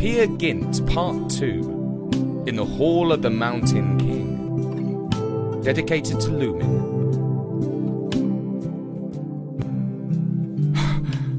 Peer 0.00 0.26
Gynt 0.26 0.86
Part 0.86 1.28
2 1.28 2.44
in 2.46 2.56
the 2.56 2.64
Hall 2.64 3.12
of 3.12 3.20
the 3.20 3.28
Mountain 3.28 3.98
King. 3.98 5.60
Dedicated 5.62 6.18
to 6.20 6.30
Lumin. 6.30 6.80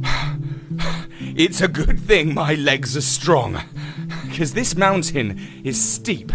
It's 1.35 1.59
a 1.59 1.67
good 1.67 1.99
thing 1.99 2.35
my 2.35 2.53
legs 2.53 2.95
are 2.95 3.01
strong, 3.01 3.63
because 4.29 4.53
this 4.53 4.75
mountain 4.75 5.41
is 5.63 5.83
steep. 5.83 6.31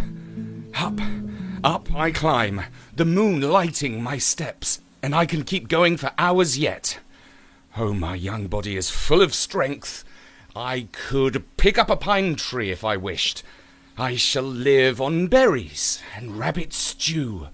Up, 0.75 0.99
up 1.63 1.95
I 1.95 2.11
climb, 2.11 2.63
the 2.97 3.05
moon 3.05 3.41
lighting 3.41 4.03
my 4.03 4.19
steps, 4.19 4.81
and 5.01 5.15
I 5.15 5.27
can 5.27 5.45
keep 5.45 5.69
going 5.69 5.97
for 5.97 6.11
hours 6.19 6.59
yet. 6.59 6.99
Oh, 7.77 7.93
my 7.93 8.17
young 8.17 8.49
body 8.49 8.77
is 8.77 8.91
full 8.91 9.23
of 9.23 9.33
strength. 9.33 10.03
I 10.57 10.89
could 10.91 11.45
pick 11.59 11.77
up 11.77 11.91
a 11.91 11.97
pine 11.97 12.35
tree 12.35 12.71
if 12.71 12.83
I 12.83 12.97
wished. 12.97 13.43
I 13.99 14.17
shall 14.17 14.43
live 14.43 15.03
on 15.03 15.27
berries 15.27 16.01
and 16.17 16.39
rabbit 16.39 16.73
stew. 16.73 17.49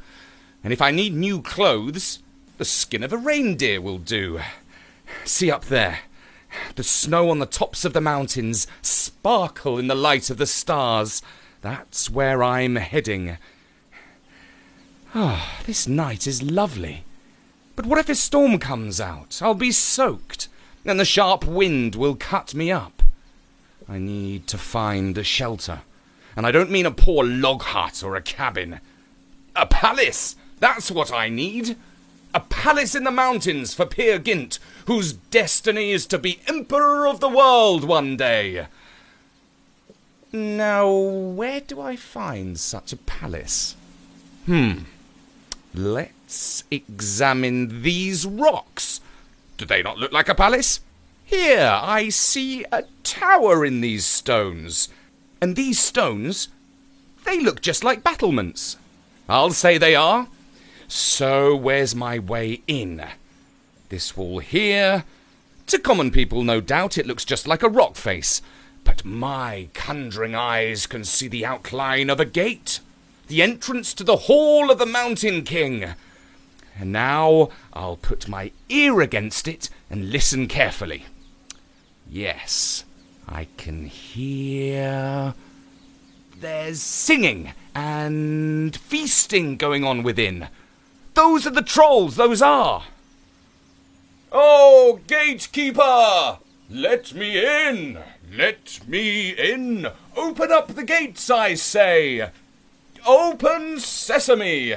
And 0.63 0.73
if 0.73 0.81
I 0.81 0.93
need 0.93 1.13
new 1.13 1.43
clothes, 1.43 2.21
the 2.59 2.65
skin 2.65 3.03
of 3.03 3.13
a 3.13 3.17
reindeer 3.17 3.81
will 3.81 3.99
do. 3.99 4.41
See 5.25 5.51
up 5.51 5.65
there. 5.65 6.01
The 6.77 6.85
snow 6.85 7.29
on 7.29 7.41
the 7.41 7.47
tops 7.47 7.85
of 7.85 7.93
the 7.93 8.01
mountains 8.01 8.69
sparkle 8.83 9.79
in 9.79 9.89
the 9.89 9.97
light 9.97 10.31
of 10.31 10.37
the 10.37 10.47
stars. 10.47 11.23
That's 11.61 12.09
where 12.09 12.41
I'm 12.45 12.77
heading. 12.77 13.37
Ah, 15.13 15.61
this 15.67 15.89
night 15.89 16.29
is 16.29 16.41
lovely. 16.41 17.03
But 17.75 17.87
what 17.87 17.99
if 17.99 18.09
a 18.09 18.15
storm 18.15 18.61
comes 18.61 19.01
out? 19.01 19.41
I'll 19.43 19.55
be 19.55 19.73
soaked, 19.73 20.47
and 20.85 20.99
the 20.99 21.05
sharp 21.05 21.45
wind 21.45 21.95
will 21.95 22.17
cut 22.17 22.55
me 22.55 22.71
up. 22.71 23.03
I 23.89 23.99
need 23.99 24.47
to 24.49 24.59
find 24.59 25.17
a 25.19 25.25
shelter. 25.25 25.83
And 26.37 26.47
I 26.47 26.53
don't 26.53 26.71
mean 26.71 26.87
a 26.87 26.91
poor 26.91 27.25
log 27.25 27.63
hut 27.63 28.03
or 28.03 28.17
a 28.17 28.23
cabin. 28.23 28.81
A 29.55 29.67
palace! 29.67 30.37
That's 30.61 30.91
what 30.91 31.13
I 31.13 31.29
need! 31.29 31.77
A 32.35 32.41
palace 32.41 32.95
in 32.95 33.05
the 33.05 33.11
mountains 33.11 33.75
for 33.75 33.85
Peer 33.85 34.19
Gynt, 34.19 34.59
whose 34.87 35.13
destiny 35.13 35.91
is 35.91 36.07
to 36.07 36.19
be 36.19 36.41
Emperor 36.47 37.07
of 37.07 37.21
the 37.21 37.29
World 37.29 37.85
one 37.85 38.17
day. 38.17 38.67
Now, 40.33 40.91
where 40.91 41.61
do 41.61 41.79
I 41.81 41.97
find 41.97 42.59
such 42.59 42.93
a 42.95 42.97
palace? 42.97 43.77
Hmm. 44.47 44.85
Let's 45.75 46.65
examine 46.71 47.83
these 47.83 48.25
rocks. 48.25 49.03
Do 49.63 49.67
they 49.67 49.81
not 49.81 49.97
look 49.97 50.11
like 50.11 50.29
a 50.29 50.35
palace? 50.35 50.81
Here, 51.25 51.79
I 51.81 52.09
see 52.09 52.65
a 52.73 52.83
tower 53.05 53.65
in 53.65 53.81
these 53.81 54.05
stones. 54.05 54.89
And 55.41 55.55
these 55.55 55.79
stones, 55.79 56.49
they 57.25 57.39
look 57.39 57.61
just 57.61 57.85
like 57.85 58.03
battlements. 58.03 58.77
I'll 59.29 59.53
say 59.53 59.79
they 59.79 59.95
are. 59.95 60.27
So, 60.89 61.55
where's 61.55 61.95
my 61.95 62.19
way 62.19 62.63
in? 62.67 63.05
This 63.89 64.17
wall 64.17 64.41
here. 64.41 65.05
To 65.69 65.79
common 65.79 66.11
people, 66.11 66.43
no 66.43 66.61
doubt, 66.61 66.99
it 66.99 67.07
looks 67.07 67.25
just 67.25 67.47
like 67.47 67.63
a 67.63 67.69
rock 67.69 67.95
face. 67.95 68.43
But 68.83 69.05
my 69.05 69.69
conjuring 69.75 70.35
eyes 70.35 70.89
can 70.89 71.05
see 71.05 71.29
the 71.29 71.47
outline 71.47 72.11
of 72.11 72.19
a 72.19 72.25
gate. 72.25 72.81
The 73.29 73.43
entrance 73.43 73.95
to 73.95 74.03
the 74.03 74.27
Hall 74.27 74.73
of 74.73 74.81
the 74.81 74.87
Mountain 74.87 75.45
King. 75.45 75.95
And 76.79 76.93
now 76.93 77.51
I'll 77.73 77.97
put 77.97 78.29
my 78.29 78.53
ear 78.69 79.01
against 79.01 79.47
it 79.47 79.69
and 79.91 80.11
listen 80.11 80.49
carefully. 80.49 81.05
Yes, 82.09 82.85
I 83.29 83.47
can 83.57 83.87
hear. 83.87 85.35
There's 86.39 86.81
singing 86.81 87.53
and 87.75 88.75
feasting 88.77 89.57
going 89.57 89.85
on 89.85 90.03
within. 90.03 90.49
Those 91.15 91.47
are 91.47 91.51
the 91.51 91.63
trolls, 91.63 92.17
those 92.17 92.43
are. 92.43 92.85
Oh, 94.33 95.01
gatekeeper! 95.07 96.39
Let 96.71 97.13
me 97.15 97.45
in! 97.45 97.99
Let 98.35 98.81
me 98.89 99.31
in! 99.31 99.89
Open 100.17 100.51
up 100.51 100.69
the 100.69 100.85
gates, 100.85 101.29
I 101.29 101.55
say! 101.55 102.31
Open 103.07 103.79
sesame! 103.79 104.77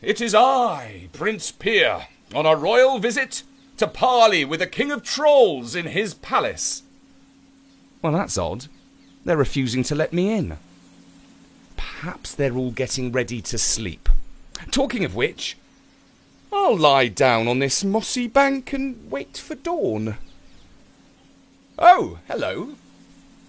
It 0.00 0.20
is 0.20 0.32
I, 0.32 1.08
Prince 1.12 1.50
Peer, 1.50 2.06
on 2.32 2.46
a 2.46 2.54
royal 2.54 3.00
visit 3.00 3.42
to 3.78 3.88
parley 3.88 4.44
with 4.44 4.60
the 4.60 4.66
King 4.68 4.92
of 4.92 5.02
Trolls 5.02 5.74
in 5.74 5.86
his 5.86 6.14
palace. 6.14 6.84
Well, 8.00 8.12
that's 8.12 8.38
odd. 8.38 8.66
They're 9.24 9.36
refusing 9.36 9.82
to 9.84 9.96
let 9.96 10.12
me 10.12 10.32
in. 10.32 10.58
Perhaps 11.76 12.32
they're 12.32 12.54
all 12.54 12.70
getting 12.70 13.10
ready 13.10 13.42
to 13.42 13.58
sleep. 13.58 14.08
Talking 14.70 15.04
of 15.04 15.16
which, 15.16 15.56
I'll 16.52 16.76
lie 16.76 17.08
down 17.08 17.48
on 17.48 17.58
this 17.58 17.82
mossy 17.82 18.28
bank 18.28 18.72
and 18.72 19.10
wait 19.10 19.36
for 19.36 19.56
dawn. 19.56 20.16
Oh, 21.76 22.20
hello. 22.28 22.74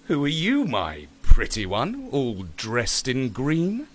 Who 0.08 0.24
are 0.24 0.28
you, 0.28 0.64
my 0.64 1.06
pretty 1.22 1.64
one, 1.64 2.08
all 2.10 2.44
dressed 2.56 3.06
in 3.06 3.28
green? 3.28 3.86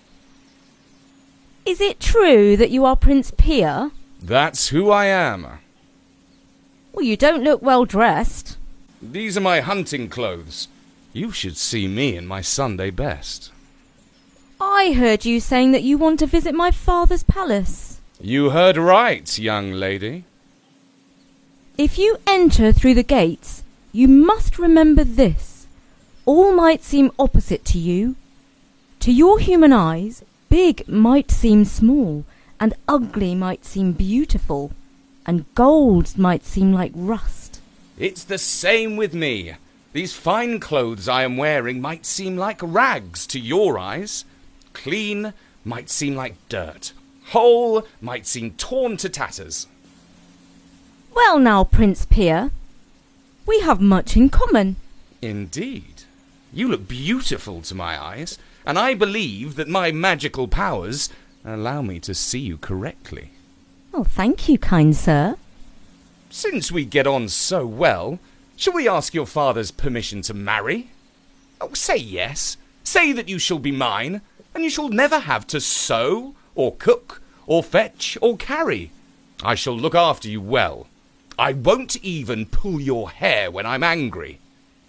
Is 1.66 1.82
it 1.82 2.00
true 2.00 2.56
that 2.58 2.70
you 2.70 2.86
are 2.86 2.96
Prince 2.96 3.32
Peer? 3.32 3.90
That's 4.22 4.68
who 4.68 4.92
I 4.92 5.06
am. 5.06 5.48
Well, 6.94 7.04
you 7.04 7.18
don't 7.18 7.44
look 7.44 7.62
well 7.64 7.86
dressed. 7.86 8.58
These 9.02 9.36
are 9.36 9.42
my 9.42 9.62
hunting 9.62 10.08
clothes. 10.08 10.68
You 11.12 11.32
should 11.32 11.58
see 11.58 11.88
me 11.88 12.16
in 12.16 12.28
my 12.28 12.42
Sunday 12.42 12.92
best. 12.92 13.52
I 14.62 14.94
heard 14.94 15.26
you 15.26 15.40
saying 15.40 15.72
that 15.72 15.84
you 15.84 15.98
want 15.98 16.20
to 16.20 16.28
visit 16.28 16.54
my 16.54 16.70
father's 16.70 17.24
palace. 17.24 18.00
You 18.22 18.52
heard 18.52 18.78
right, 18.78 19.38
young 19.38 19.72
lady. 19.72 20.24
If 21.78 21.98
you 21.98 22.18
enter 22.28 22.72
through 22.72 22.94
the 22.94 23.04
gates, 23.04 23.64
you 23.92 24.08
must 24.08 24.60
remember 24.60 25.04
this. 25.04 25.68
All 26.26 26.54
might 26.54 26.84
seem 26.84 27.12
opposite 27.18 27.66
to 27.66 27.80
you. 27.80 28.16
To 29.02 29.12
your 29.12 29.40
human 29.40 29.74
eyes, 29.74 30.24
big 30.56 30.88
might 30.88 31.30
seem 31.30 31.66
small, 31.66 32.24
and 32.62 32.74
ugly 32.88 33.36
might 33.36 33.66
seem 33.66 33.92
beautiful, 33.92 34.72
and 35.26 35.44
gold 35.54 36.18
might 36.18 36.46
seem 36.46 36.72
like 36.72 36.94
rust. 36.96 37.60
It's 38.00 38.24
the 38.24 38.38
same 38.38 38.96
with 38.96 39.14
me. 39.14 39.56
These 39.92 40.14
fine 40.14 40.62
clothes 40.62 41.10
I 41.10 41.24
am 41.24 41.36
wearing 41.36 41.82
might 41.82 42.06
seem 42.06 42.38
like 42.38 42.62
rags 42.64 43.28
to 43.28 43.38
your 43.38 43.78
eyes. 43.78 44.24
Clean 44.72 45.34
might 45.66 45.90
seem 45.90 46.16
like 46.16 46.36
dirt. 46.48 46.94
Whole 47.32 47.86
might 48.00 48.26
seem 48.26 48.52
torn 48.52 48.96
to 48.96 49.10
tatters. 49.10 49.68
Well, 51.14 51.38
now, 51.38 51.66
Prince 51.66 52.06
Peer, 52.06 52.52
we 53.46 53.60
have 53.60 53.82
much 53.82 54.16
in 54.16 54.30
common. 54.30 54.78
Indeed. 55.22 56.04
You 56.54 56.70
look 56.70 56.88
beautiful 56.88 57.62
to 57.64 57.76
my 57.76 58.02
eyes, 58.02 58.38
and 58.66 58.80
I 58.80 58.94
believe 58.94 59.56
that 59.56 59.68
my 59.68 59.92
magical 59.92 60.48
powers 60.48 61.10
allow 61.44 61.82
me 61.82 62.00
to 62.02 62.14
see 62.14 62.40
you 62.40 62.58
correctly. 62.58 63.32
Oh, 63.94 64.04
thank 64.04 64.50
you, 64.50 64.58
kind 64.58 64.96
sir. 64.96 65.36
Since 66.30 66.72
we 66.72 66.86
get 66.86 67.08
on 67.08 67.30
so 67.30 67.66
well, 67.66 68.20
shall 68.58 68.74
we 68.74 68.88
ask 68.88 69.14
your 69.14 69.28
father's 69.28 69.72
permission 69.72 70.22
to 70.24 70.34
marry? 70.34 70.90
Oh, 71.62 71.74
say 71.74 71.98
yes. 71.98 72.58
Say 72.84 73.12
that 73.14 73.30
you 73.30 73.40
shall 73.40 73.60
be 73.60 73.72
mine, 73.72 74.22
and 74.54 74.64
you 74.64 74.70
shall 74.70 74.90
never 74.90 75.20
have 75.20 75.46
to 75.48 75.62
sew, 75.62 76.36
or 76.56 76.76
cook, 76.76 77.22
or 77.48 77.64
fetch, 77.64 78.18
or 78.22 78.38
carry. 78.38 78.92
I 79.44 79.56
shall 79.56 79.78
look 79.78 79.96
after 79.96 80.30
you 80.30 80.42
well. 80.42 80.88
I 81.38 81.54
won't 81.54 81.98
even 81.98 82.46
pull 82.46 82.80
your 82.80 83.10
hair 83.10 83.52
when 83.52 83.66
I'm 83.66 83.84
angry. 83.84 84.40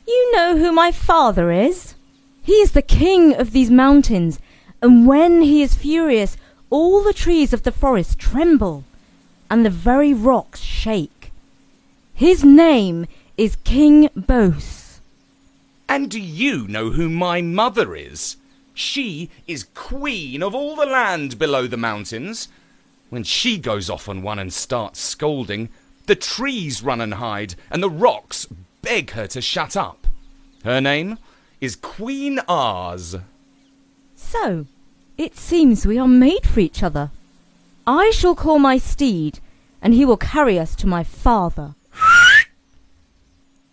You 0.06 0.32
know 0.32 0.56
who 0.56 0.72
my 0.72 0.92
father 0.92 1.50
is? 1.50 1.95
He 2.46 2.60
is 2.62 2.70
the 2.70 2.80
king 2.80 3.34
of 3.34 3.50
these 3.50 3.72
mountains, 3.72 4.38
and 4.80 5.04
when 5.04 5.42
he 5.42 5.62
is 5.62 5.74
furious, 5.74 6.36
all 6.70 7.02
the 7.02 7.12
trees 7.12 7.52
of 7.52 7.64
the 7.64 7.72
forest 7.72 8.20
tremble, 8.20 8.84
and 9.50 9.66
the 9.66 9.70
very 9.70 10.14
rocks 10.14 10.60
shake. 10.60 11.32
His 12.14 12.44
name 12.44 13.06
is 13.36 13.56
King 13.64 14.10
Bose. 14.14 15.00
And 15.88 16.08
do 16.08 16.20
you 16.20 16.68
know 16.68 16.90
who 16.90 17.10
my 17.10 17.42
mother 17.42 17.96
is? 17.96 18.36
She 18.74 19.28
is 19.48 19.66
queen 19.74 20.40
of 20.40 20.54
all 20.54 20.76
the 20.76 20.86
land 20.86 21.40
below 21.40 21.66
the 21.66 21.76
mountains. 21.76 22.46
When 23.10 23.24
she 23.24 23.58
goes 23.58 23.90
off 23.90 24.08
on 24.08 24.22
one 24.22 24.38
and 24.38 24.52
starts 24.52 25.00
scolding, 25.00 25.68
the 26.06 26.14
trees 26.14 26.80
run 26.80 27.00
and 27.00 27.14
hide, 27.14 27.56
and 27.72 27.82
the 27.82 27.90
rocks 27.90 28.46
beg 28.82 29.10
her 29.10 29.26
to 29.26 29.40
shut 29.40 29.76
up. 29.76 30.06
Her 30.62 30.80
name 30.80 31.18
is 31.60 31.76
Queen 31.76 32.40
Oz. 32.48 33.16
So, 34.14 34.66
it 35.16 35.36
seems 35.36 35.86
we 35.86 35.98
are 35.98 36.08
made 36.08 36.46
for 36.46 36.60
each 36.60 36.82
other. 36.82 37.10
I 37.86 38.10
shall 38.10 38.34
call 38.34 38.58
my 38.58 38.78
steed, 38.78 39.40
and 39.80 39.94
he 39.94 40.04
will 40.04 40.16
carry 40.16 40.58
us 40.58 40.74
to 40.76 40.86
my 40.86 41.04
father. 41.04 41.74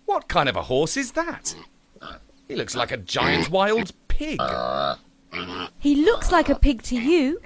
What 0.05 0.27
kind 0.27 0.47
of 0.47 0.55
a 0.55 0.63
horse 0.63 0.95
is 0.95 1.13
that? 1.13 1.55
He 2.47 2.55
looks 2.55 2.75
like 2.75 2.91
a 2.91 2.97
giant 2.97 3.49
wild 3.49 3.91
pig. 4.07 4.39
He 5.79 5.95
looks 5.95 6.31
like 6.31 6.49
a 6.49 6.55
pig 6.55 6.83
to 6.83 6.95
you, 6.95 7.41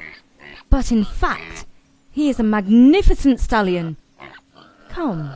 but 0.70 0.92
in 0.92 1.06
fact, 1.06 1.66
he 2.12 2.30
is 2.30 2.40
a 2.40 2.44
magnificent 2.44 3.40
stallion. 3.40 3.96
Come, 4.90 5.32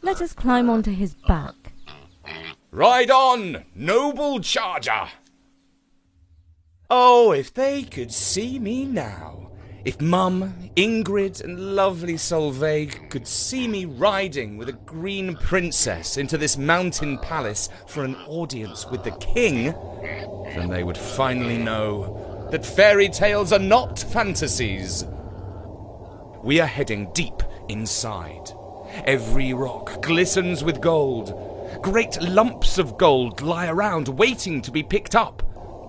let 0.00 0.22
us 0.22 0.32
climb 0.32 0.70
onto 0.70 0.92
his 0.92 1.14
back. 1.14 1.54
Ride 2.74 3.10
on, 3.10 3.66
noble 3.74 4.40
charger! 4.40 5.08
Oh, 6.88 7.32
if 7.32 7.52
they 7.52 7.82
could 7.82 8.10
see 8.10 8.58
me 8.58 8.86
now. 8.86 9.50
If 9.84 10.00
Mum, 10.00 10.70
Ingrid, 10.74 11.44
and 11.44 11.76
lovely 11.76 12.14
Solveig 12.14 13.10
could 13.10 13.28
see 13.28 13.68
me 13.68 13.84
riding 13.84 14.56
with 14.56 14.70
a 14.70 14.72
green 14.86 15.36
princess 15.36 16.16
into 16.16 16.38
this 16.38 16.56
mountain 16.56 17.18
palace 17.18 17.68
for 17.88 18.04
an 18.04 18.16
audience 18.26 18.86
with 18.86 19.04
the 19.04 19.10
king, 19.12 19.74
then 20.54 20.70
they 20.70 20.82
would 20.82 20.96
finally 20.96 21.58
know 21.58 22.48
that 22.50 22.64
fairy 22.64 23.10
tales 23.10 23.52
are 23.52 23.58
not 23.58 23.98
fantasies. 23.98 25.04
We 26.42 26.58
are 26.58 26.66
heading 26.66 27.12
deep 27.12 27.42
inside. 27.68 28.50
Every 29.04 29.52
rock 29.52 30.00
glistens 30.00 30.64
with 30.64 30.80
gold. 30.80 31.51
Great 31.80 32.20
lumps 32.20 32.78
of 32.78 32.98
gold 32.98 33.40
lie 33.40 33.66
around 33.66 34.08
waiting 34.08 34.60
to 34.62 34.70
be 34.70 34.82
picked 34.82 35.14
up. 35.14 35.42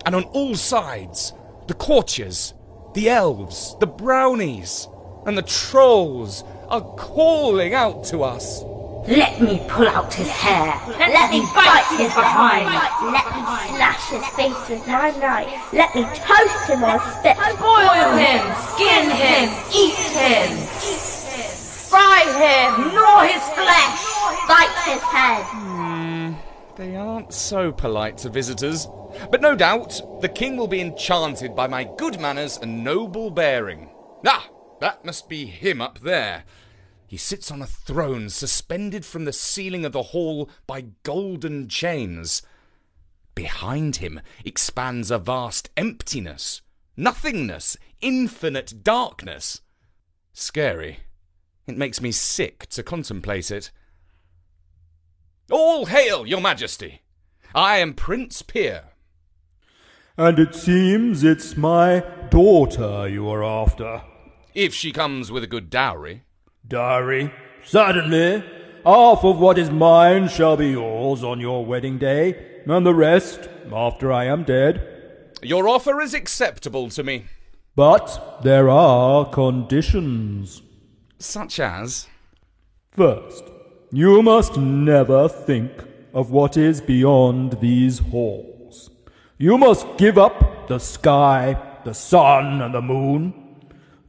And 0.06 0.14
on 0.14 0.24
all 0.24 0.54
sides, 0.54 1.32
the 1.66 1.74
courtiers, 1.74 2.54
the 2.94 3.08
elves, 3.08 3.76
the 3.80 3.86
brownies, 3.86 4.88
and 5.26 5.36
the 5.36 5.42
trolls 5.42 6.44
are 6.68 6.82
calling 6.96 7.74
out 7.74 8.04
to 8.04 8.22
us. 8.22 8.62
Let 9.06 9.40
me 9.40 9.60
pull 9.68 9.86
out 9.86 10.12
his 10.14 10.30
hair. 10.30 10.80
Let 10.88 11.30
me 11.30 11.40
bite 11.54 11.84
his 11.98 12.12
behind. 12.14 12.64
Let 13.12 13.26
me 13.36 13.42
slash 13.76 14.10
his 14.10 14.26
face 14.32 14.68
with 14.70 14.86
my 14.86 15.10
knife. 15.20 15.72
Let 15.72 15.94
me 15.94 16.04
toast 16.04 16.70
him 16.70 16.82
on 16.82 16.96
a 16.96 17.02
spit. 17.12 17.36
Boil 17.60 18.16
him, 18.16 18.40
skin 18.72 19.10
him, 19.12 19.52
eat 19.76 20.00
him, 20.16 20.56
fry 21.92 22.24
him, 22.32 22.94
gnaw 22.94 23.20
his 23.28 23.44
flesh. 23.52 24.14
Bite 24.48 24.72
his 24.84 25.02
head. 25.02 25.44
They 26.76 26.96
aren't 26.96 27.32
so 27.32 27.70
polite 27.70 28.18
to 28.18 28.28
visitors. 28.28 28.88
But 29.30 29.40
no 29.40 29.54
doubt, 29.54 30.00
the 30.20 30.28
king 30.28 30.56
will 30.56 30.66
be 30.66 30.80
enchanted 30.80 31.54
by 31.54 31.68
my 31.68 31.84
good 31.84 32.20
manners 32.20 32.58
and 32.60 32.82
noble 32.82 33.30
bearing. 33.30 33.90
Ah, 34.26 34.48
that 34.80 35.04
must 35.04 35.28
be 35.28 35.46
him 35.46 35.80
up 35.80 36.00
there. 36.00 36.44
He 37.06 37.16
sits 37.16 37.50
on 37.52 37.62
a 37.62 37.66
throne 37.66 38.28
suspended 38.28 39.04
from 39.04 39.24
the 39.24 39.32
ceiling 39.32 39.84
of 39.84 39.92
the 39.92 40.02
hall 40.02 40.50
by 40.66 40.86
golden 41.04 41.68
chains. 41.68 42.42
Behind 43.34 43.96
him 43.96 44.20
expands 44.44 45.10
a 45.10 45.18
vast 45.18 45.70
emptiness, 45.76 46.62
nothingness, 46.96 47.76
infinite 48.00 48.82
darkness. 48.82 49.60
Scary. 50.32 51.00
It 51.66 51.76
makes 51.76 52.00
me 52.00 52.10
sick 52.10 52.66
to 52.70 52.82
contemplate 52.82 53.50
it. 53.50 53.70
All 55.50 55.86
hail, 55.86 56.26
your 56.26 56.40
majesty! 56.40 57.02
I 57.54 57.76
am 57.76 57.92
Prince 57.92 58.40
Peer. 58.40 58.84
And 60.16 60.38
it 60.38 60.54
seems 60.54 61.22
it's 61.22 61.56
my 61.56 62.02
daughter 62.30 63.06
you 63.08 63.28
are 63.28 63.44
after. 63.44 64.02
If 64.54 64.72
she 64.72 64.90
comes 64.90 65.30
with 65.30 65.44
a 65.44 65.48
good 65.48 65.68
dowry. 65.68 66.22
Dowry? 66.66 67.30
Certainly. 67.64 68.42
Half 68.86 69.24
of 69.24 69.38
what 69.38 69.58
is 69.58 69.70
mine 69.70 70.28
shall 70.28 70.56
be 70.56 70.70
yours 70.70 71.22
on 71.22 71.40
your 71.40 71.66
wedding 71.66 71.98
day, 71.98 72.62
and 72.66 72.86
the 72.86 72.94
rest 72.94 73.48
after 73.70 74.10
I 74.10 74.24
am 74.24 74.44
dead. 74.44 75.30
Your 75.42 75.68
offer 75.68 76.00
is 76.00 76.14
acceptable 76.14 76.88
to 76.90 77.02
me. 77.02 77.26
But 77.76 78.40
there 78.42 78.70
are 78.70 79.28
conditions. 79.28 80.62
Such 81.18 81.60
as. 81.60 82.08
First, 82.90 83.44
you 83.96 84.22
must 84.22 84.56
never 84.56 85.28
think 85.28 85.70
of 86.12 86.32
what 86.32 86.56
is 86.56 86.80
beyond 86.80 87.60
these 87.60 88.00
halls. 88.00 88.90
You 89.38 89.56
must 89.56 89.86
give 89.96 90.18
up 90.18 90.66
the 90.66 90.78
sky, 90.80 91.56
the 91.84 91.94
sun, 91.94 92.60
and 92.60 92.74
the 92.74 92.82
moon. 92.82 93.32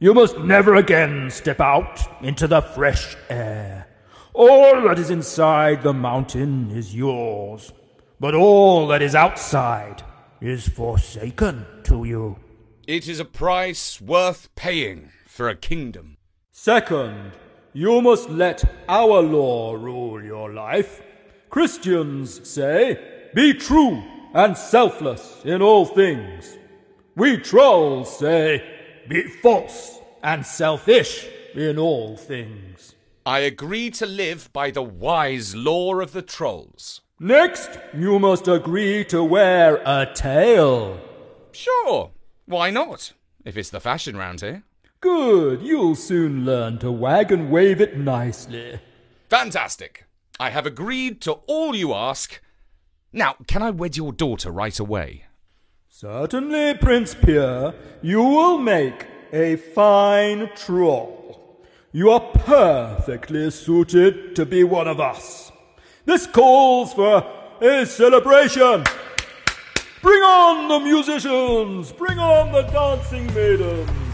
You 0.00 0.12
must 0.12 0.38
never 0.38 0.74
again 0.74 1.30
step 1.30 1.60
out 1.60 2.00
into 2.22 2.48
the 2.48 2.62
fresh 2.62 3.16
air. 3.30 3.86
All 4.34 4.82
that 4.82 4.98
is 4.98 5.10
inside 5.10 5.82
the 5.82 5.94
mountain 5.94 6.70
is 6.70 6.94
yours, 6.94 7.72
but 8.18 8.34
all 8.34 8.88
that 8.88 9.02
is 9.02 9.14
outside 9.14 10.02
is 10.40 10.68
forsaken 10.68 11.64
to 11.84 12.04
you. 12.04 12.36
It 12.86 13.08
is 13.08 13.20
a 13.20 13.24
price 13.24 14.00
worth 14.00 14.52
paying 14.54 15.10
for 15.26 15.48
a 15.48 15.56
kingdom. 15.56 16.16
Second, 16.50 17.32
you 17.76 18.00
must 18.00 18.30
let 18.30 18.64
our 18.88 19.20
law 19.20 19.74
rule 19.74 20.24
your 20.24 20.50
life. 20.50 21.02
Christians 21.50 22.48
say, 22.48 23.28
be 23.34 23.52
true 23.52 24.02
and 24.32 24.56
selfless 24.56 25.42
in 25.44 25.60
all 25.60 25.84
things. 25.84 26.56
We 27.16 27.36
trolls 27.36 28.18
say, 28.18 28.64
be 29.10 29.24
false 29.24 29.98
and 30.22 30.46
selfish 30.46 31.28
in 31.54 31.78
all 31.78 32.16
things. 32.16 32.94
I 33.26 33.40
agree 33.40 33.90
to 33.90 34.06
live 34.06 34.50
by 34.54 34.70
the 34.70 34.82
wise 34.82 35.54
law 35.54 36.00
of 36.00 36.12
the 36.12 36.22
trolls. 36.22 37.02
Next, 37.20 37.78
you 37.94 38.18
must 38.18 38.48
agree 38.48 39.04
to 39.04 39.22
wear 39.22 39.82
a 39.84 40.10
tail. 40.14 40.98
Sure, 41.52 42.12
why 42.46 42.70
not? 42.70 43.12
If 43.44 43.58
it's 43.58 43.68
the 43.68 43.80
fashion 43.80 44.16
round 44.16 44.40
here. 44.40 44.62
Good, 45.06 45.62
you'll 45.62 45.94
soon 45.94 46.44
learn 46.44 46.78
to 46.78 46.90
wag 46.90 47.30
and 47.30 47.48
wave 47.48 47.80
it 47.80 47.96
nicely. 47.96 48.80
Fantastic. 49.28 50.04
I 50.40 50.50
have 50.50 50.66
agreed 50.66 51.20
to 51.20 51.34
all 51.46 51.76
you 51.76 51.94
ask. 51.94 52.40
Now, 53.12 53.36
can 53.46 53.62
I 53.62 53.70
wed 53.70 53.96
your 53.96 54.12
daughter 54.12 54.50
right 54.50 54.76
away? 54.80 55.26
Certainly, 55.88 56.78
Prince 56.78 57.14
Peer, 57.14 57.72
you 58.02 58.20
will 58.20 58.58
make 58.58 59.06
a 59.32 59.54
fine 59.54 60.50
troll. 60.56 61.64
You 61.92 62.10
are 62.10 62.32
perfectly 62.32 63.52
suited 63.52 64.34
to 64.34 64.44
be 64.44 64.64
one 64.64 64.88
of 64.88 64.98
us. 64.98 65.52
This 66.04 66.26
calls 66.26 66.92
for 66.92 67.24
a 67.60 67.86
celebration. 67.86 68.82
Bring 70.02 70.22
on 70.22 70.66
the 70.66 70.80
musicians! 70.80 71.92
Bring 71.92 72.18
on 72.18 72.50
the 72.50 72.62
dancing 72.62 73.32
maidens! 73.32 74.05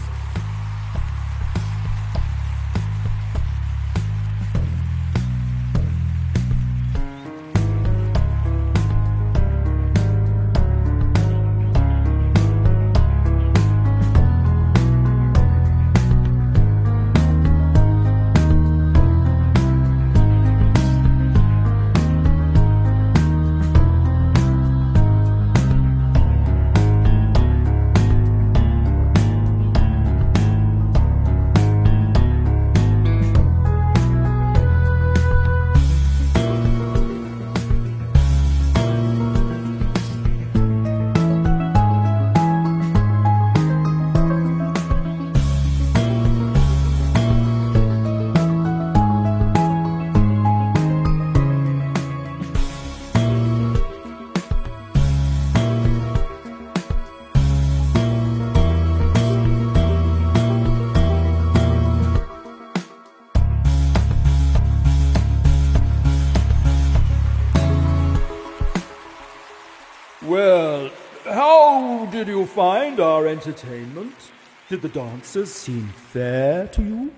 Well, 70.25 70.89
how 71.25 72.05
did 72.05 72.29
you 72.29 72.45
find 72.45 73.01
our 73.01 73.27
entertainment? 73.27 74.15
Did 74.69 74.81
the 74.81 74.87
dancers 74.87 75.51
seem 75.51 75.89
fair 75.89 76.67
to 76.69 76.81
you? 76.81 77.11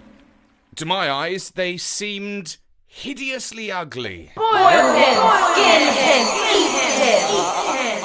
To 0.77 0.87
my 0.87 1.11
eyes, 1.11 1.51
they 1.51 1.77
seemed 1.77 2.57
hideously 2.87 3.71
ugly. 3.71 4.31
Boil 4.35 4.47
him, 4.47 5.17
skin 5.53 5.81
him, 5.93 6.25
eat 6.49 6.75
him. 6.97 7.25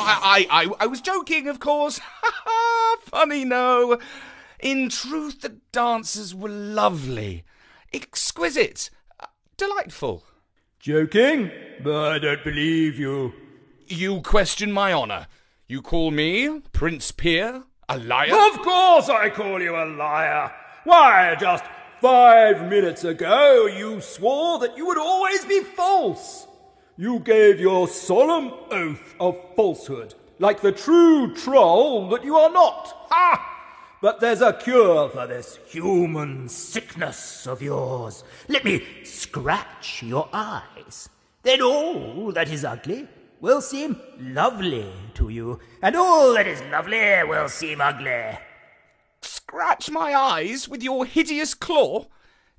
I, 0.02 0.46
I, 0.50 0.70
I 0.80 0.86
was 0.86 1.00
joking, 1.00 1.48
of 1.48 1.60
course. 1.60 1.98
Funny, 3.04 3.46
no. 3.46 3.98
In 4.60 4.90
truth, 4.90 5.40
the 5.40 5.56
dancers 5.72 6.34
were 6.34 6.50
lovely, 6.50 7.44
exquisite, 7.94 8.90
delightful. 9.56 10.24
Joking? 10.78 11.50
But 11.82 12.12
I 12.12 12.18
don't 12.18 12.44
believe 12.44 12.98
you. 12.98 13.32
You 13.92 14.20
question 14.20 14.70
my 14.70 14.92
honour. 14.92 15.26
You 15.66 15.82
call 15.82 16.12
me, 16.12 16.60
Prince 16.72 17.10
Peer, 17.10 17.64
a 17.88 17.98
liar? 17.98 18.32
Of 18.32 18.62
course 18.62 19.08
I 19.08 19.30
call 19.30 19.60
you 19.60 19.74
a 19.74 19.84
liar. 19.84 20.52
Why, 20.84 21.34
just 21.34 21.64
five 22.00 22.70
minutes 22.70 23.02
ago 23.02 23.66
you 23.66 24.00
swore 24.00 24.60
that 24.60 24.76
you 24.76 24.86
would 24.86 24.96
always 24.96 25.44
be 25.44 25.64
false. 25.64 26.46
You 26.96 27.18
gave 27.18 27.58
your 27.58 27.88
solemn 27.88 28.52
oath 28.70 29.16
of 29.18 29.36
falsehood, 29.56 30.14
like 30.38 30.60
the 30.60 30.70
true 30.70 31.34
troll 31.34 32.10
that 32.10 32.22
you 32.22 32.36
are 32.36 32.52
not. 32.52 32.96
Ha! 33.10 33.96
But 34.00 34.20
there's 34.20 34.40
a 34.40 34.52
cure 34.52 35.08
for 35.08 35.26
this 35.26 35.58
human 35.66 36.48
sickness 36.48 37.44
of 37.44 37.60
yours. 37.60 38.22
Let 38.46 38.64
me 38.64 38.86
scratch 39.02 40.04
your 40.04 40.28
eyes. 40.32 41.08
Then 41.42 41.60
all 41.60 42.30
that 42.30 42.52
is 42.52 42.64
ugly 42.64 43.08
will 43.40 43.60
seem 43.60 44.00
lovely 44.18 44.92
to 45.14 45.28
you, 45.28 45.58
and 45.82 45.96
all 45.96 46.34
that 46.34 46.46
is 46.46 46.62
lovely 46.70 47.24
will 47.24 47.48
seem 47.48 47.80
ugly. 47.80 48.38
Scratch 49.22 49.90
my 49.90 50.14
eyes 50.14 50.68
with 50.68 50.82
your 50.82 51.04
hideous 51.04 51.54
claw? 51.54 52.06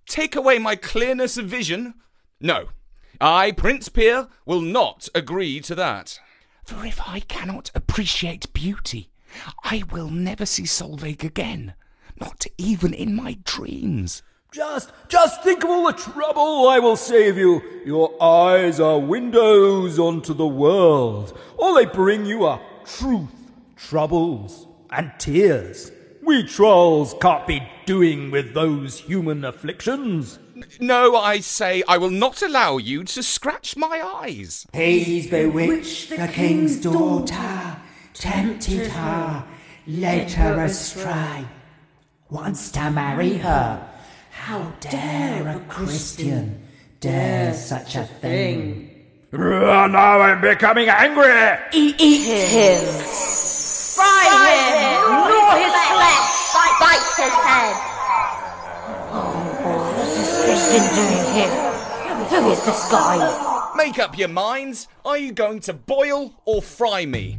Take 0.07 0.35
away 0.35 0.59
my 0.59 0.75
clearness 0.75 1.37
of 1.37 1.45
vision? 1.45 1.93
No. 2.39 2.69
I, 3.19 3.51
Prince 3.51 3.87
Peer, 3.89 4.27
will 4.45 4.61
not 4.61 5.07
agree 5.13 5.59
to 5.61 5.75
that. 5.75 6.19
For 6.63 6.85
if 6.85 6.99
I 7.07 7.19
cannot 7.21 7.71
appreciate 7.75 8.51
beauty, 8.53 9.11
I 9.63 9.83
will 9.91 10.09
never 10.09 10.45
see 10.45 10.63
Solveig 10.63 11.23
again, 11.23 11.75
not 12.19 12.45
even 12.57 12.93
in 12.93 13.15
my 13.15 13.37
dreams. 13.43 14.23
Just, 14.53 14.91
just 15.07 15.43
think 15.43 15.63
of 15.63 15.69
all 15.69 15.87
the 15.87 15.93
trouble 15.93 16.67
I 16.67 16.77
will 16.77 16.97
save 16.97 17.37
you. 17.37 17.61
Your 17.85 18.21
eyes 18.21 18.81
are 18.81 18.99
windows 18.99 19.97
onto 19.97 20.33
the 20.33 20.45
world. 20.45 21.39
All 21.57 21.73
they 21.73 21.85
bring 21.85 22.25
you 22.25 22.43
are 22.43 22.61
truth, 22.83 23.29
troubles, 23.77 24.67
and 24.89 25.13
tears. 25.19 25.93
We 26.21 26.43
trolls 26.43 27.15
can't 27.21 27.47
be 27.47 27.65
doing 27.85 28.29
with 28.29 28.53
those 28.53 28.99
human 28.99 29.45
afflictions. 29.45 30.37
No, 30.81 31.15
I 31.15 31.39
say, 31.39 31.81
I 31.87 31.97
will 31.97 32.09
not 32.09 32.41
allow 32.41 32.75
you 32.75 33.05
to 33.05 33.23
scratch 33.23 33.77
my 33.77 34.01
eyes. 34.21 34.67
He's 34.73 35.29
bewitched 35.29 36.09
the 36.09 36.27
king's 36.27 36.81
daughter, 36.81 37.77
tempted 38.13 38.87
her, 38.87 39.45
led 39.87 40.29
her 40.33 40.65
astray, 40.65 41.45
wants 42.29 42.69
to 42.71 42.91
marry 42.91 43.37
her. 43.37 43.87
How 44.41 44.73
dare 44.79 45.47
a 45.47 45.59
Christian 45.69 46.67
dare 46.99 47.53
such 47.53 47.95
a 47.95 48.05
thing? 48.05 48.89
now 49.31 50.19
I'm 50.19 50.41
becoming 50.41 50.89
angry. 50.89 51.29
Eat, 51.71 51.95
eat 52.01 52.25
him. 52.25 52.81
Fry 53.95 54.25
him. 54.41 55.11
Gnaw 55.11 55.57
his 55.61 55.73
flesh. 55.93 56.53
Bite, 56.55 56.77
bite 56.81 57.05
his 57.21 57.35
head. 57.45 57.75
Oh, 59.13 59.93
what 59.93 60.07
is 60.07 60.17
this 60.17 60.33
Christian 60.43 60.85
doing 60.95 61.25
here? 61.35 62.41
Who 62.41 62.49
is 62.49 62.65
this 62.65 62.91
guy? 62.91 63.71
Make 63.77 63.99
up 63.99 64.17
your 64.17 64.29
minds. 64.29 64.87
Are 65.05 65.19
you 65.19 65.33
going 65.33 65.59
to 65.61 65.73
boil 65.73 66.33
or 66.45 66.63
fry 66.63 67.05
me? 67.05 67.37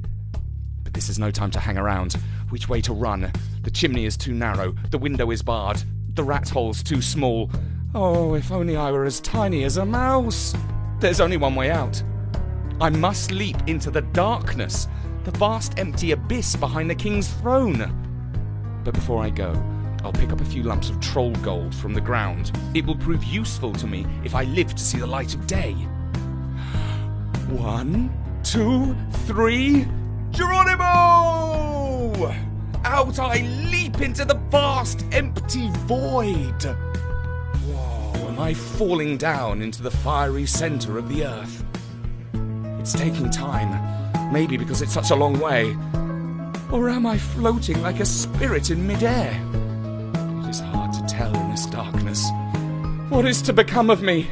But 0.85 0.95
this 0.95 1.09
is 1.09 1.19
no 1.19 1.33
time 1.33 1.51
to 1.51 1.59
hang 1.59 1.79
around. 1.79 2.13
Which 2.51 2.69
way 2.69 2.81
to 2.83 2.95
run? 2.95 3.33
The 3.63 3.73
chimney 3.73 4.05
is 4.05 4.17
too 4.17 4.33
narrow. 4.33 4.77
The 4.91 4.99
window 4.99 5.33
is 5.33 5.43
barred. 5.43 5.83
The 6.15 6.23
rat 6.23 6.51
hole's 6.51 6.83
too 6.83 7.01
small. 7.01 7.51
Oh, 7.95 8.35
if 8.35 8.53
only 8.53 8.77
I 8.77 8.91
were 8.91 9.07
as 9.07 9.19
tiny 9.21 9.65
as 9.65 9.79
a 9.79 9.87
mouse. 9.87 10.55
There's 11.01 11.21
only 11.21 11.39
one 11.39 11.55
way 11.55 11.71
out. 11.71 12.03
I 12.83 12.91
must 12.91 13.31
leap 13.31 13.57
into 13.67 13.91
the 13.91 14.03
darkness, 14.03 14.89
the 15.25 15.31
vast 15.31 15.79
empty 15.79 16.13
abyss 16.13 16.55
behind 16.55 16.91
the 16.91 16.95
king's 16.95 17.29
throne. 17.29 18.83
But 18.85 18.93
before 18.93 19.23
I 19.23 19.31
go, 19.31 19.55
I'll 20.05 20.13
pick 20.13 20.33
up 20.33 20.43
a 20.43 20.45
few 20.45 20.63
lumps 20.63 20.91
of 20.91 21.01
troll 21.01 21.33
gold 21.37 21.75
from 21.75 21.95
the 21.95 22.01
ground. 22.01 22.53
It 22.75 22.85
will 22.85 22.97
prove 22.97 23.25
useful 23.25 23.73
to 23.73 23.87
me 23.87 24.05
if 24.23 24.35
I 24.35 24.45
live 24.45 24.75
to 24.75 24.83
see 24.83 24.99
the 24.99 25.07
light 25.07 25.35
of 25.35 25.47
day. 25.47 25.73
One, 27.49 28.13
two, 28.43 28.95
three. 29.27 29.87
Geronimo! 30.31 32.52
Out 32.85 33.19
I 33.19 33.43
leap 33.71 34.01
into 34.01 34.25
the 34.25 34.35
vast 34.51 35.05
empty 35.13 35.69
void. 35.87 36.63
Whoa, 37.65 38.29
am 38.29 38.41
I 38.41 38.55
falling 38.55 39.17
down 39.17 39.63
into 39.63 39.83
the 39.83 39.91
fiery 39.91 40.47
center 40.47 40.99
of 40.99 41.09
the 41.09 41.25
earth? 41.25 41.65
It's 42.79 42.93
taking 42.93 43.31
time, 43.31 44.33
maybe 44.33 44.57
because 44.57 44.83
it's 44.83 44.93
such 44.93 45.11
a 45.11 45.15
long 45.15 45.39
way. 45.39 45.77
Or 46.73 46.89
am 46.89 47.07
I 47.07 47.19
floating 47.19 47.81
like 47.83 48.01
a 48.01 48.05
spirit 48.05 48.71
in 48.71 48.87
midair? 48.87 49.31
It 50.45 50.49
is 50.49 50.61
hard 50.61 50.93
to 50.95 51.07
tell 51.07 51.33
in 51.35 51.51
this 51.51 51.67
darkness. 51.67 52.29
What 53.09 53.27
is 53.27 53.43
to 53.43 53.53
become 53.53 53.91
of 53.91 54.03
me? 54.03 54.29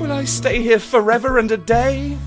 Will 0.00 0.12
I 0.12 0.24
stay 0.24 0.62
here 0.62 0.78
forever 0.78 1.38
and 1.38 1.50
a 1.50 1.56
day? 1.56 2.18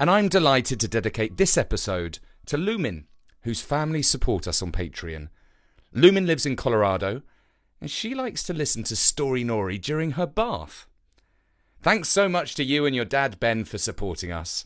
And 0.00 0.08
I'm 0.08 0.30
delighted 0.30 0.80
to 0.80 0.88
dedicate 0.88 1.36
this 1.36 1.58
episode 1.58 2.20
to 2.46 2.56
Lumin, 2.56 3.04
whose 3.42 3.60
family 3.60 4.00
support 4.00 4.48
us 4.48 4.62
on 4.62 4.72
Patreon. 4.72 5.28
Lumin 5.92 6.26
lives 6.26 6.46
in 6.46 6.56
Colorado, 6.56 7.20
and 7.82 7.90
she 7.90 8.14
likes 8.14 8.42
to 8.44 8.54
listen 8.54 8.82
to 8.84 8.96
Storynory 8.96 9.76
during 9.76 10.12
her 10.12 10.26
bath. 10.26 10.86
Thanks 11.82 12.08
so 12.08 12.30
much 12.30 12.54
to 12.54 12.64
you 12.64 12.86
and 12.86 12.96
your 12.96 13.04
dad 13.04 13.38
Ben 13.38 13.64
for 13.66 13.76
supporting 13.76 14.32
us. 14.32 14.64